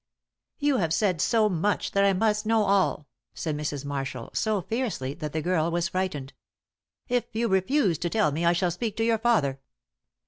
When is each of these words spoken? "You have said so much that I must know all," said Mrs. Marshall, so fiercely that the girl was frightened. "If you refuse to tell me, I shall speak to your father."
"You 0.57 0.77
have 0.77 0.95
said 0.95 1.21
so 1.21 1.47
much 1.47 1.91
that 1.91 2.03
I 2.03 2.11
must 2.11 2.43
know 2.43 2.63
all," 2.63 3.05
said 3.35 3.55
Mrs. 3.55 3.85
Marshall, 3.85 4.31
so 4.33 4.59
fiercely 4.63 5.13
that 5.13 5.31
the 5.31 5.43
girl 5.43 5.69
was 5.69 5.89
frightened. 5.89 6.33
"If 7.07 7.25
you 7.33 7.47
refuse 7.47 7.99
to 7.99 8.09
tell 8.09 8.31
me, 8.31 8.43
I 8.43 8.53
shall 8.53 8.71
speak 8.71 8.97
to 8.97 9.03
your 9.05 9.19
father." 9.19 9.59